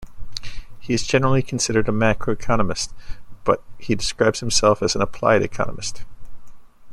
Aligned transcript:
He 0.79 0.95
is 0.95 1.05
generally 1.05 1.43
considered 1.43 1.87
a 1.87 1.91
macroeconomist, 1.91 2.91
but 3.43 3.61
he 3.77 3.93
describes 3.93 4.39
himself 4.39 4.81
as 4.81 4.95
an 4.95 5.03
"applied 5.03 5.43
economist". 5.43 6.05